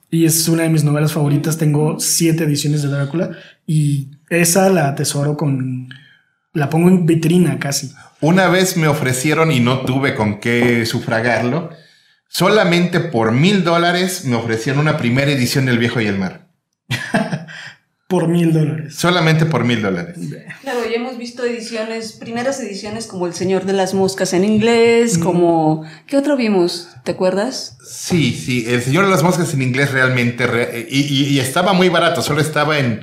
Y 0.09 0.25
es 0.25 0.47
una 0.47 0.63
de 0.63 0.69
mis 0.69 0.85
novelas 0.85 1.11
favoritas. 1.11 1.57
Tengo 1.57 1.99
siete 1.99 2.45
ediciones 2.45 2.81
de 2.83 2.87
Drácula 2.87 3.31
y 3.67 4.11
esa 4.29 4.69
la 4.69 4.87
atesoro 4.87 5.35
con... 5.35 5.89
La 6.53 6.69
pongo 6.69 6.87
en 6.87 7.05
vitrina 7.05 7.59
casi. 7.59 7.91
Una 8.21 8.47
vez 8.47 8.75
me 8.77 8.87
ofrecieron 8.87 9.51
y 9.51 9.59
no 9.59 9.81
tuve 9.81 10.15
con 10.15 10.39
qué 10.39 10.85
sufragarlo 10.85 11.69
Solamente 12.29 12.99
por 12.99 13.31
mil 13.31 13.63
dólares 13.63 14.23
me 14.23 14.35
ofrecieron 14.35 14.79
una 14.79 14.97
primera 14.97 15.31
edición 15.31 15.65
del 15.65 15.79
Viejo 15.79 15.99
y 15.99 16.05
el 16.05 16.17
Mar. 16.17 16.47
por 18.07 18.27
mil 18.27 18.53
dólares. 18.53 18.95
Solamente 18.95 19.47
por 19.47 19.63
mil 19.65 19.81
dólares. 19.81 20.15
Claro, 20.61 20.79
ya 20.87 20.95
hemos 20.95 21.17
visto 21.17 21.43
ediciones, 21.43 22.13
primeras 22.13 22.59
ediciones 22.59 23.07
como 23.07 23.25
El 23.25 23.33
Señor 23.33 23.65
de 23.65 23.73
las 23.73 23.95
Moscas 23.95 24.33
en 24.33 24.43
inglés, 24.43 25.17
mm. 25.17 25.21
como... 25.21 25.85
¿Qué 26.05 26.17
otro 26.17 26.37
vimos? 26.37 26.89
¿Te 27.03 27.11
acuerdas? 27.11 27.77
Sí, 27.83 28.31
sí, 28.33 28.65
El 28.67 28.83
Señor 28.83 29.05
de 29.05 29.11
las 29.11 29.23
Moscas 29.23 29.51
en 29.55 29.63
inglés 29.63 29.91
realmente... 29.91 30.87
y, 30.89 31.39
estaba 31.39 31.73
muy 31.73 31.89
barato, 31.89 32.21
solo 32.21 32.41
estaba 32.41 32.77
en 32.77 33.01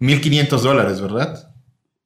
1.500 0.00 0.60
dólares, 0.60 1.00
¿verdad? 1.00 1.50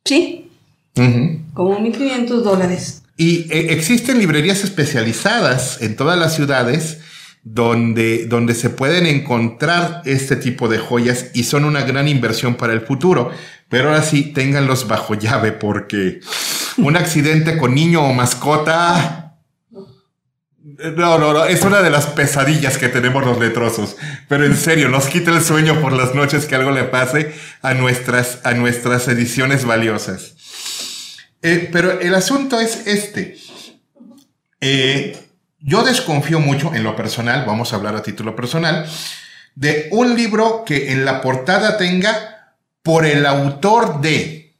Sí. 0.05 0.49
Como 0.95 1.79
1.500 1.79 2.27
dólares. 2.43 3.03
Y 3.21 3.49
eh, 3.51 3.75
existen 3.75 4.19
librerías 4.19 4.65
especializadas 4.65 5.83
en 5.83 5.95
todas 5.95 6.19
las 6.19 6.35
ciudades 6.35 7.01
donde, 7.43 8.25
donde 8.25 8.55
se 8.55 8.71
pueden 8.71 9.05
encontrar 9.05 10.01
este 10.07 10.37
tipo 10.37 10.69
de 10.69 10.79
joyas 10.79 11.27
y 11.35 11.43
son 11.43 11.67
una 11.67 11.83
gran 11.83 12.09
inversión 12.09 12.55
para 12.55 12.73
el 12.73 12.81
futuro. 12.81 13.31
Pero 13.69 13.91
ahora 13.91 14.03
sí, 14.03 14.33
ténganlos 14.33 14.89
bajo 14.89 15.13
llave 15.17 15.53
porque 15.53 16.21
un 16.79 16.97
accidente 16.97 17.59
con 17.59 17.75
niño 17.75 18.03
o 18.03 18.15
mascota... 18.15 19.37
No, 20.97 21.19
no, 21.19 21.35
no, 21.35 21.45
es 21.45 21.61
una 21.61 21.83
de 21.83 21.91
las 21.91 22.07
pesadillas 22.07 22.79
que 22.79 22.89
tenemos 22.89 23.23
los 23.23 23.39
letrosos. 23.39 23.99
Pero 24.29 24.47
en 24.47 24.57
serio, 24.57 24.89
nos 24.89 25.09
quita 25.09 25.31
el 25.31 25.43
sueño 25.43 25.79
por 25.83 25.93
las 25.93 26.15
noches 26.15 26.47
que 26.47 26.55
algo 26.55 26.71
le 26.71 26.85
pase 26.85 27.35
a 27.61 27.75
nuestras, 27.75 28.41
a 28.45 28.55
nuestras 28.55 29.09
ediciones 29.09 29.67
valiosas. 29.67 30.37
Eh, 31.43 31.69
pero 31.73 32.01
el 32.01 32.15
asunto 32.15 32.61
es 32.61 32.87
este. 32.87 33.37
Eh, 34.61 35.17
yo 35.59 35.83
desconfío 35.83 36.41
mucho 36.41 36.75
en 36.75 36.85
lo 36.85 36.97
personal, 36.97 37.45
vamos 37.47 37.73
a 37.73 37.77
hablar 37.77 37.97
a 37.97 38.03
título 38.03 38.37
personal, 38.37 38.87
de 39.55 39.89
un 39.91 40.15
libro 40.15 40.65
que 40.65 40.93
en 40.93 41.05
la 41.05 41.21
portada 41.21 41.77
tenga 41.77 42.55
por 42.83 43.05
el 43.05 43.27
autor 43.27 44.01
de, 44.01 44.55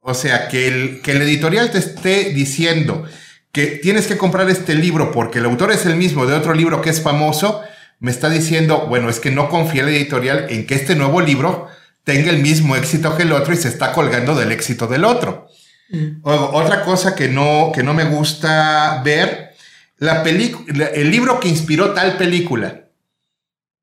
o 0.00 0.14
sea, 0.14 0.48
que 0.48 0.68
el, 0.68 1.00
que 1.02 1.12
el 1.12 1.22
editorial 1.22 1.70
te 1.70 1.78
esté 1.78 2.30
diciendo 2.30 3.04
que 3.52 3.66
tienes 3.66 4.06
que 4.06 4.16
comprar 4.16 4.48
este 4.48 4.74
libro 4.74 5.10
porque 5.12 5.38
el 5.38 5.44
autor 5.46 5.72
es 5.72 5.86
el 5.86 5.96
mismo 5.96 6.26
de 6.26 6.34
otro 6.34 6.54
libro 6.54 6.80
que 6.82 6.90
es 6.90 7.02
famoso, 7.02 7.62
me 7.98 8.10
está 8.10 8.30
diciendo, 8.30 8.86
bueno, 8.88 9.10
es 9.10 9.20
que 9.20 9.30
no 9.30 9.48
confía 9.48 9.82
el 9.82 9.88
editorial 9.88 10.46
en 10.50 10.66
que 10.66 10.74
este 10.74 10.94
nuevo 10.94 11.20
libro 11.20 11.68
tenga 12.04 12.30
el 12.30 12.38
mismo 12.38 12.76
éxito 12.76 13.16
que 13.16 13.24
el 13.24 13.32
otro 13.32 13.52
y 13.52 13.56
se 13.56 13.68
está 13.68 13.92
colgando 13.92 14.34
del 14.34 14.52
éxito 14.52 14.86
del 14.86 15.04
otro. 15.04 15.48
Mm. 15.90 16.20
otra 16.22 16.84
cosa 16.84 17.16
que 17.16 17.28
no, 17.28 17.72
que 17.74 17.82
no 17.82 17.94
me 17.94 18.04
gusta 18.04 19.02
ver, 19.04 19.54
la 19.98 20.22
película, 20.22 20.86
el 20.86 21.10
libro 21.10 21.40
que 21.40 21.48
inspiró 21.48 21.92
tal 21.92 22.16
película. 22.16 22.84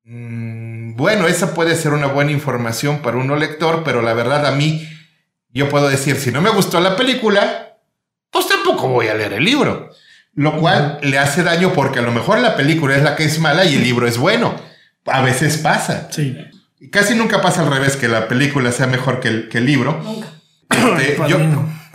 Mm, 0.04 0.96
bueno, 0.96 1.26
esa 1.26 1.54
puede 1.54 1.76
ser 1.76 1.92
una 1.92 2.06
buena 2.06 2.32
información 2.32 3.02
para 3.02 3.18
uno 3.18 3.36
lector, 3.36 3.82
pero 3.84 4.02
la 4.02 4.14
verdad 4.14 4.46
a 4.46 4.52
mí, 4.52 4.88
yo 5.50 5.68
puedo 5.68 5.88
decir, 5.88 6.16
si 6.16 6.32
no 6.32 6.40
me 6.40 6.50
gustó 6.50 6.80
la 6.80 6.96
película, 6.96 7.76
pues 8.30 8.48
tampoco 8.48 8.88
voy 8.88 9.08
a 9.08 9.14
leer 9.14 9.34
el 9.34 9.44
libro. 9.44 9.90
Lo 10.34 10.56
cual 10.58 10.98
le 11.02 11.18
hace 11.18 11.42
daño 11.42 11.72
porque 11.72 11.98
a 11.98 12.02
lo 12.02 12.12
mejor 12.12 12.38
la 12.38 12.56
película 12.56 12.96
es 12.96 13.02
la 13.02 13.16
que 13.16 13.24
es 13.24 13.38
mala 13.40 13.64
y 13.64 13.74
el 13.74 13.82
libro 13.82 14.06
es 14.06 14.18
bueno. 14.18 14.54
A 15.06 15.20
veces 15.20 15.58
pasa. 15.58 16.08
Sí. 16.10 16.36
Casi 16.92 17.14
nunca 17.14 17.40
pasa 17.40 17.62
al 17.62 17.70
revés, 17.70 17.96
que 17.96 18.08
la 18.08 18.28
película 18.28 18.70
sea 18.72 18.86
mejor 18.86 19.20
que 19.20 19.28
el, 19.28 19.66
libro. 19.66 20.00
Nunca. 20.02 20.28
Este, 21.00 21.16
yo, 21.28 21.38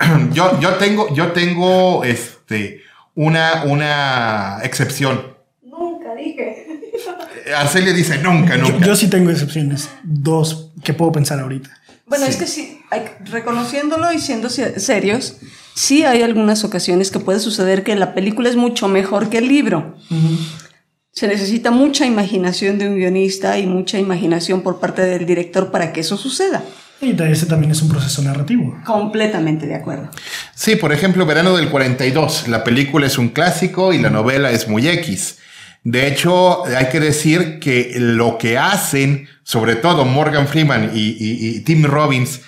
yo, 0.34 0.76
tengo, 0.80 1.14
yo 1.14 1.32
tengo 1.32 2.04
este, 2.04 2.82
una, 3.16 3.64
una 3.66 4.60
excepción. 4.64 5.36
Nunca 5.62 6.16
dije. 6.16 6.68
Arcelia 7.56 7.94
dice 7.94 8.18
nunca, 8.20 8.58
nunca. 8.58 8.86
Yo, 8.86 8.96
sí 8.96 9.10
tengo 9.10 9.30
excepciones. 9.30 9.90
Dos 10.04 10.72
que 10.84 10.94
puedo 10.94 11.12
pensar 11.12 11.40
ahorita. 11.40 11.70
Bueno, 12.06 12.26
es 12.26 12.36
que 12.36 12.48
sí, 12.48 12.82
reconociéndolo 13.22 14.12
y 14.12 14.20
siendo 14.20 14.50
serios, 14.50 15.38
sí 15.74 16.04
hay 16.04 16.22
algunas 16.22 16.64
ocasiones 16.64 17.10
que 17.12 17.20
puede 17.20 17.40
suceder 17.40 17.84
que 17.84 17.96
la 17.96 18.14
película 18.14 18.50
es 18.50 18.56
mucho 18.56 18.88
mejor 18.88 19.30
que 19.30 19.40
el 19.40 19.48
libro. 19.48 19.98
Se 21.12 21.28
necesita 21.28 21.72
mucha 21.72 22.06
imaginación 22.06 22.78
de 22.78 22.88
un 22.88 22.98
guionista 22.98 23.58
y 23.58 23.68
mucha 23.68 24.00
imaginación 24.00 24.62
por 24.62 24.80
parte 24.80 25.02
del 25.02 25.26
director 25.26 25.72
para 25.72 25.94
que 25.94 26.02
eso 26.02 26.18
suceda. 26.18 26.64
Y 27.04 27.16
ese 27.22 27.46
también 27.46 27.72
es 27.72 27.82
un 27.82 27.90
proceso 27.90 28.22
narrativo. 28.22 28.80
Completamente 28.86 29.68
de 29.68 29.76
acuerdo. 29.76 30.10
Sí, 30.56 30.76
por 30.76 30.94
ejemplo, 30.94 31.26
Verano 31.26 31.56
del 31.56 31.70
42. 31.70 32.48
La 32.48 32.64
película 32.64 33.06
es 33.06 33.18
un 33.18 33.30
clásico 33.30 33.94
y 33.94 34.00
la 34.00 34.10
novela 34.10 34.52
es 34.52 34.68
muy 34.68 34.88
X. 34.88 35.40
De 35.84 36.08
hecho, 36.08 36.66
hay 36.66 36.88
que 36.88 37.02
decir 37.02 37.60
que 37.60 37.94
lo 37.98 38.38
que 38.38 38.58
hacen, 38.58 39.28
sobre 39.44 39.76
todo 39.76 40.06
Morgan 40.06 40.48
Freeman 40.48 40.92
y, 40.94 41.60
Tim 41.62 41.84
Robbins, 41.84 42.42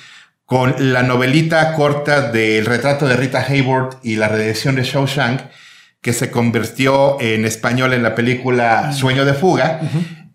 con 0.45 0.75
la 0.93 1.03
novelita 1.03 1.73
corta 1.73 2.31
del 2.31 2.65
retrato 2.65 3.07
de 3.07 3.17
Rita 3.17 3.45
Hayworth 3.45 3.97
y 4.03 4.15
la 4.15 4.29
redención 4.29 4.75
de 4.75 4.83
Shawshank, 4.83 5.41
que 6.01 6.13
se 6.13 6.31
convirtió 6.31 7.19
en 7.19 7.45
español 7.45 7.93
en 7.93 8.03
la 8.03 8.15
película 8.15 8.93
Sueño 8.93 9.25
de 9.25 9.33
Fuga. 9.33 9.81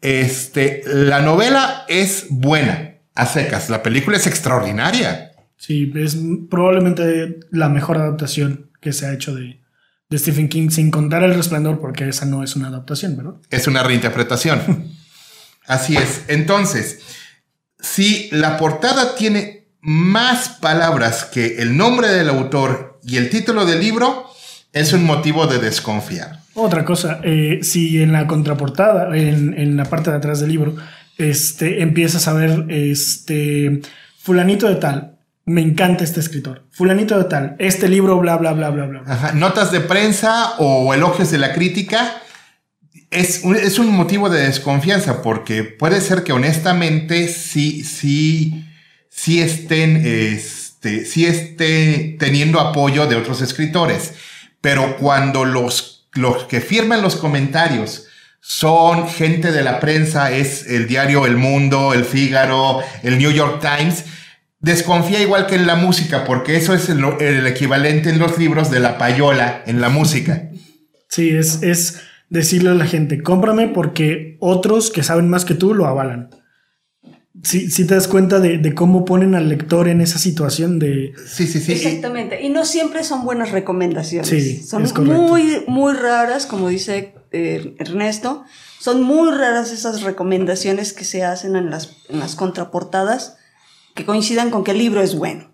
Este, 0.03 0.83
la 0.85 1.21
novela 1.21 1.85
es 1.89 2.27
buena, 2.29 2.90
a 3.15 3.27
secas. 3.27 3.71
La 3.71 3.83
película 3.83 4.17
es 4.17 4.27
extraordinaria. 4.27 5.33
Sí, 5.57 5.93
es 5.95 6.17
probablemente 6.49 7.41
la 7.51 7.69
mejor 7.69 7.99
adaptación 7.99 8.71
que 8.81 8.93
se 8.93 9.07
ha 9.07 9.13
hecho 9.13 9.35
de, 9.35 9.61
Stephen 10.13 10.49
King, 10.49 10.71
sin 10.71 10.91
contar 10.91 11.23
El 11.23 11.35
Resplandor, 11.35 11.81
porque 11.81 12.09
esa 12.09 12.25
no 12.25 12.43
es 12.43 12.57
una 12.57 12.69
adaptación, 12.69 13.17
¿verdad? 13.17 13.35
Es 13.51 13.69
una 13.69 13.83
reinterpretación. 13.83 14.89
Así 15.67 15.97
es. 15.97 16.25
Entonces, 16.27 17.01
si 17.79 18.29
la 18.33 18.57
portada 18.57 19.15
tiene 19.15 19.69
más 19.81 20.49
palabras 20.49 21.25
que 21.25 21.59
el 21.63 21.77
nombre 21.77 22.09
del 22.09 22.29
autor 22.29 22.99
y 23.05 23.17
el 23.19 23.31
título 23.31 23.67
del 23.67 23.81
libro, 23.81 24.27
es 24.73 24.93
un 24.93 25.05
motivo 25.05 25.47
de 25.47 25.59
desconfiar. 25.59 26.41
Otra 26.55 26.85
cosa, 26.85 27.21
eh, 27.23 27.61
si 27.63 28.03
en 28.03 28.13
la 28.13 28.27
contraportada, 28.27 29.17
en, 29.17 29.77
la 29.77 29.85
parte 29.85 30.11
de 30.11 30.17
atrás 30.17 30.41
del 30.41 30.51
libro, 30.51 30.75
este, 31.29 31.83
empiezas 31.83 32.29
a 32.29 32.33
ver 32.33 32.67
este, 32.69 33.81
fulanito 34.19 34.69
de 34.69 34.77
tal, 34.77 35.19
me 35.45 35.63
encanta 35.63 36.05
este 36.05 36.21
escritor, 36.21 36.67
fulanito 36.71 37.19
de 37.19 37.25
tal, 37.25 37.57
este 37.59 37.89
libro, 37.89 38.19
bla, 38.19 38.37
bla, 38.37 38.53
bla, 38.53 38.71
bla, 38.71 38.87
bla. 38.87 39.33
Notas 39.35 39.73
de 39.73 39.81
prensa 39.81 40.55
o 40.59 40.95
elogios 40.95 41.31
de 41.31 41.39
la 41.39 41.53
crítica. 41.53 42.23
Es 43.11 43.41
un, 43.43 43.57
es 43.57 43.79
un 43.81 43.89
motivo 43.89 44.31
de 44.31 44.47
desconfianza 44.47 45.21
porque 45.21 45.65
puede 45.65 46.01
ser 46.01 46.23
que 46.23 46.33
honestamente 46.33 47.27
sí, 47.27 47.83
sí, 47.83 48.65
sí 49.09 49.41
estén, 49.41 50.03
este, 50.05 51.05
sí 51.05 51.27
esté 51.27 52.17
teniendo 52.21 52.61
apoyo 52.61 53.07
de 53.07 53.17
otros 53.17 53.43
escritores 53.43 54.15
pero 54.61 54.97
cuando 54.97 55.45
los, 55.45 56.09
los 56.13 56.45
que 56.45 56.61
firman 56.61 57.03
los 57.03 57.17
comentarios 57.17 58.07
son 58.41 59.09
gente 59.09 59.53
de 59.53 59.63
la 59.63 59.81
prensa, 59.81 60.33
es 60.33 60.67
el 60.67 60.87
diario 60.87 61.27
El 61.27 61.37
Mundo, 61.37 61.93
El 61.95 62.05
Fígaro, 62.05 62.81
el 63.03 63.19
New 63.19 63.31
York 63.31 63.61
Times, 63.61 64.05
desconfía 64.61 65.21
igual 65.21 65.47
que 65.47 65.55
en 65.55 65.67
la 65.67 65.77
música, 65.77 66.25
porque 66.25 66.57
eso 66.57 66.75
es 66.75 66.89
el, 66.89 67.47
equivalente 67.47 68.11
en 68.11 68.19
los 68.19 68.39
libros 68.39 68.71
de 68.71 68.81
la 68.81 68.99
payola 68.99 69.63
en 69.67 69.81
la 69.81 69.89
música. 69.89 70.51
Sí, 71.09 71.31
es, 71.31 71.63
es 71.63 72.01
decirle 72.29 72.71
a 72.71 72.75
la 72.75 72.87
gente, 72.87 73.23
cómprame 73.23 73.69
porque 73.69 74.37
otros 74.41 74.91
que 74.91 75.03
saben 75.03 75.29
más 75.29 75.45
que 75.45 75.55
tú 75.55 75.75
lo 75.75 75.87
avalan 75.87 76.31
si 77.43 77.87
te 77.87 77.95
das 77.95 78.09
cuenta 78.09 78.39
de, 78.39 78.75
cómo 78.75 79.05
ponen 79.05 79.35
al 79.35 79.49
lector 79.49 79.89
en 79.89 80.01
esa 80.01 80.19
situación 80.19 80.79
de... 80.79 81.13
Sí, 81.27 81.47
sí, 81.47 81.61
sí. 81.61 81.73
Exactamente. 81.73 82.43
Y 82.43 82.51
no 82.51 82.65
siempre 82.65 83.03
son 83.03 83.25
buenas 83.25 83.51
recomendaciones. 83.51 84.29
Sí, 84.29 84.63
son 84.63 84.85
muy, 85.07 85.65
muy 85.67 85.95
raras, 85.95 86.47
como 86.47 86.69
dice 86.69 87.15
eh, 87.33 87.75
Ernesto. 87.79 88.45
Son 88.79 89.03
muy 89.03 89.31
raras 89.31 89.73
esas 89.73 90.03
recomendaciones 90.03 90.93
que 90.93 91.05
se 91.05 91.25
hacen 91.25 91.57
en 91.57 91.71
las, 91.71 91.89
contraportadas 92.37 93.37
que 93.95 94.05
coincidan 94.05 94.51
con 94.51 94.65
que 94.65 94.71
el 94.71 94.79
libro 94.79 95.03
es 95.03 95.15
bueno. 95.15 95.53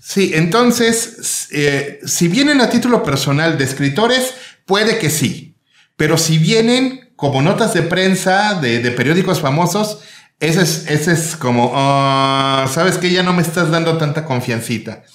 Sí, 0.00 0.32
entonces, 0.34 1.48
eh, 1.50 2.00
si 2.04 2.28
vienen 2.28 2.60
a 2.60 2.70
título 2.70 3.02
personal 3.02 3.58
de 3.58 3.64
escritores, 3.64 4.34
puede 4.66 4.98
que 4.98 5.10
sí. 5.10 5.56
Pero 5.96 6.16
si 6.18 6.38
vienen 6.38 7.12
como 7.16 7.42
notas 7.42 7.74
de 7.74 7.82
prensa 7.82 8.54
de, 8.60 8.80
de 8.80 8.90
periódicos 8.90 9.40
famosos, 9.40 10.00
ese 10.42 10.62
es, 10.62 10.86
ese 10.88 11.12
es 11.12 11.36
como, 11.36 11.70
ah, 11.76 12.68
sabes 12.68 12.98
que 12.98 13.12
ya 13.12 13.22
no 13.22 13.32
me 13.32 13.42
estás 13.42 13.70
dando 13.70 13.96
tanta 13.96 14.24
confiancita. 14.24 15.04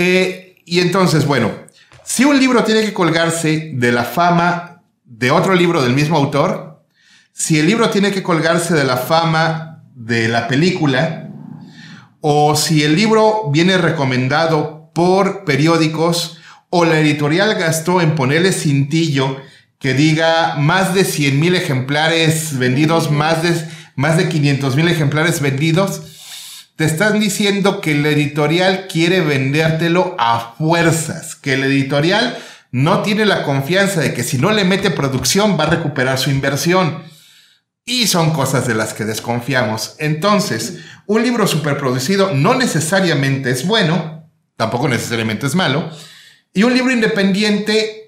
Eh, 0.00 0.62
y 0.64 0.78
entonces, 0.78 1.26
bueno, 1.26 1.50
si 2.08 2.24
un 2.24 2.40
libro 2.40 2.64
tiene 2.64 2.80
que 2.80 2.94
colgarse 2.94 3.70
de 3.74 3.92
la 3.92 4.02
fama 4.02 4.80
de 5.04 5.30
otro 5.30 5.54
libro 5.54 5.82
del 5.82 5.92
mismo 5.92 6.16
autor, 6.16 6.82
si 7.34 7.58
el 7.58 7.66
libro 7.66 7.90
tiene 7.90 8.12
que 8.12 8.22
colgarse 8.22 8.72
de 8.72 8.84
la 8.84 8.96
fama 8.96 9.82
de 9.94 10.26
la 10.26 10.48
película, 10.48 11.28
o 12.22 12.56
si 12.56 12.82
el 12.82 12.96
libro 12.96 13.50
viene 13.50 13.76
recomendado 13.76 14.90
por 14.94 15.44
periódicos, 15.44 16.38
o 16.70 16.86
la 16.86 16.98
editorial 16.98 17.54
gastó 17.56 18.00
en 18.00 18.14
ponerle 18.14 18.52
cintillo 18.52 19.36
que 19.78 19.92
diga 19.92 20.56
más 20.56 20.94
de 20.94 21.04
100 21.04 21.38
mil 21.38 21.54
ejemplares 21.54 22.58
vendidos, 22.58 23.10
más 23.10 23.42
de 23.42 23.68
más 23.96 24.16
de 24.16 24.30
500 24.30 24.76
mil 24.76 24.88
ejemplares 24.88 25.42
vendidos, 25.42 26.17
te 26.78 26.84
están 26.84 27.18
diciendo 27.18 27.80
que 27.80 27.90
el 27.90 28.06
editorial 28.06 28.86
quiere 28.86 29.20
vendértelo 29.20 30.14
a 30.16 30.54
fuerzas, 30.56 31.34
que 31.34 31.54
el 31.54 31.64
editorial 31.64 32.38
no 32.70 33.02
tiene 33.02 33.26
la 33.26 33.42
confianza 33.42 34.00
de 34.00 34.14
que 34.14 34.22
si 34.22 34.38
no 34.38 34.52
le 34.52 34.62
mete 34.62 34.92
producción 34.92 35.58
va 35.58 35.64
a 35.64 35.70
recuperar 35.70 36.20
su 36.20 36.30
inversión. 36.30 37.02
Y 37.84 38.06
son 38.06 38.30
cosas 38.32 38.68
de 38.68 38.76
las 38.76 38.94
que 38.94 39.04
desconfiamos. 39.04 39.96
Entonces, 39.98 40.78
un 41.06 41.24
libro 41.24 41.48
superproducido 41.48 42.32
no 42.32 42.54
necesariamente 42.54 43.50
es 43.50 43.66
bueno, 43.66 44.30
tampoco 44.56 44.88
necesariamente 44.88 45.48
es 45.48 45.56
malo, 45.56 45.90
y 46.54 46.62
un 46.62 46.74
libro 46.74 46.92
independiente 46.92 48.04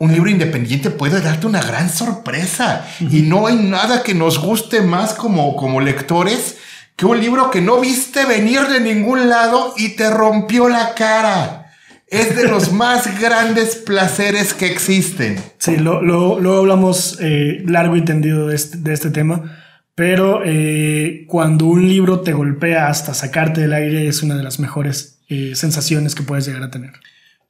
un 0.00 0.12
libro 0.12 0.30
independiente 0.30 0.90
puede 0.90 1.20
darte 1.20 1.48
una 1.48 1.60
gran 1.60 1.90
sorpresa 1.90 2.86
y 3.00 3.22
no 3.22 3.48
hay 3.48 3.56
nada 3.56 4.04
que 4.04 4.14
nos 4.14 4.38
guste 4.38 4.80
más 4.80 5.12
como, 5.12 5.56
como 5.56 5.80
lectores 5.80 6.56
que 6.98 7.06
un 7.06 7.20
libro 7.20 7.52
que 7.52 7.60
no 7.60 7.80
viste 7.80 8.26
venir 8.26 8.62
de 8.62 8.80
ningún 8.80 9.28
lado 9.28 9.72
y 9.76 9.90
te 9.90 10.10
rompió 10.10 10.68
la 10.68 10.94
cara. 10.96 11.72
Es 12.08 12.34
de 12.34 12.48
los 12.48 12.72
más 12.72 13.20
grandes 13.20 13.76
placeres 13.76 14.52
que 14.52 14.66
existen. 14.66 15.40
Sí, 15.58 15.76
lo, 15.76 16.02
lo, 16.02 16.58
hablamos 16.58 17.16
eh, 17.20 17.62
largo 17.64 17.94
y 17.94 18.04
tendido 18.04 18.48
de 18.48 18.56
este, 18.56 18.92
este 18.92 19.10
tema, 19.10 19.62
pero 19.94 20.42
eh, 20.44 21.24
cuando 21.28 21.66
un 21.66 21.86
libro 21.86 22.18
te 22.20 22.32
golpea 22.32 22.88
hasta 22.88 23.14
sacarte 23.14 23.60
del 23.60 23.74
aire 23.74 24.08
es 24.08 24.24
una 24.24 24.36
de 24.36 24.42
las 24.42 24.58
mejores 24.58 25.20
eh, 25.28 25.52
sensaciones 25.54 26.16
que 26.16 26.24
puedes 26.24 26.48
llegar 26.48 26.64
a 26.64 26.72
tener. 26.72 26.94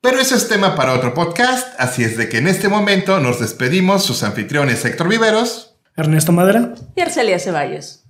Pero 0.03 0.21
eso 0.21 0.37
es 0.37 0.47
tema 0.49 0.77
para 0.77 0.93
otro 0.93 1.15
podcast, 1.15 1.69
así 1.79 2.05
es 2.05 2.19
de 2.19 2.29
que 2.29 2.37
en 2.37 2.49
este 2.49 2.69
momento 2.69 3.19
nos 3.19 3.41
despedimos 3.41 4.05
sus 4.05 4.23
anfitriones 4.23 4.85
Héctor 4.85 5.09
Viveros, 5.09 5.77
Ernesto 5.97 6.33
Madera 6.33 6.75
y 6.95 7.01
Arcelia 7.01 7.39
Ceballos. 7.39 8.05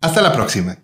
Hasta 0.00 0.22
la 0.22 0.32
próxima. 0.32 0.76